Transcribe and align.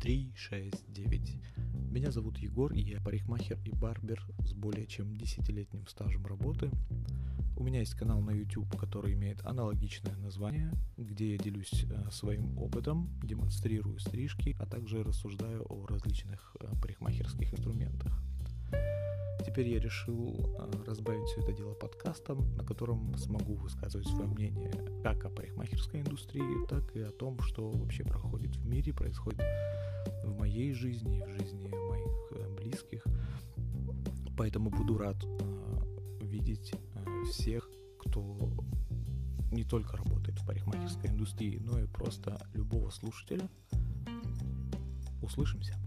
3, 0.00 0.32
6, 0.34 0.92
9. 0.94 1.36
Меня 1.90 2.10
зовут 2.10 2.38
Егор, 2.38 2.72
и 2.72 2.80
я 2.80 3.00
парикмахер 3.02 3.58
и 3.66 3.70
барбер 3.70 4.24
с 4.46 4.54
более 4.54 4.86
чем 4.86 5.12
10-летним 5.12 5.86
стажем 5.88 6.24
работы. 6.24 6.70
У 7.54 7.62
меня 7.62 7.80
есть 7.80 7.94
канал 7.94 8.22
на 8.22 8.30
YouTube, 8.30 8.74
который 8.78 9.12
имеет 9.12 9.44
аналогичное 9.44 10.16
название, 10.16 10.72
где 10.96 11.32
я 11.32 11.38
делюсь 11.38 11.84
э, 11.90 12.10
своим 12.10 12.56
опытом, 12.58 13.10
демонстрирую 13.22 13.98
стрижки, 13.98 14.56
а 14.58 14.64
также 14.64 15.02
рассуждаю 15.02 15.66
о 15.68 15.86
различных 15.86 16.56
э, 16.60 16.72
парикмахерских 16.80 17.52
инструментах. 17.52 18.18
Теперь 19.44 19.68
я 19.68 19.80
решил 19.80 20.56
э, 20.58 20.84
разбавить 20.86 21.28
все 21.28 21.42
это 21.42 21.52
дело 21.52 21.74
подкастом, 21.74 22.54
на 22.56 22.64
котором 22.64 23.14
смогу 23.18 23.56
высказывать 23.56 24.06
свое 24.06 24.28
мнение 24.28 24.72
как 25.02 25.22
о 25.26 25.28
парикмахерской 25.28 26.00
индустрии, 26.00 26.66
так 26.68 26.96
и 26.96 27.00
о 27.00 27.10
том, 27.10 27.38
что 27.40 27.70
вообще 27.70 28.04
проходит 28.04 28.56
в 28.56 28.66
мире, 28.66 28.94
происходит 28.94 29.42
в 30.24 30.38
моей 30.38 30.72
жизни 30.72 31.18
и 31.18 31.22
в 31.22 31.28
жизни 31.28 31.68
моих 31.68 32.32
э, 32.32 32.54
близких. 32.62 33.04
Поэтому 34.36 34.70
буду 34.70 34.98
рад 34.98 35.16
э, 35.24 35.80
видеть 36.22 36.72
всех, 37.30 37.68
кто 37.98 38.50
не 39.50 39.64
только 39.64 39.96
работает 39.96 40.38
в 40.38 40.46
парикмахерской 40.46 41.10
индустрии, 41.10 41.58
но 41.58 41.78
и 41.78 41.86
просто 41.86 42.40
любого 42.54 42.90
слушателя. 42.90 43.48
Услышимся. 45.22 45.79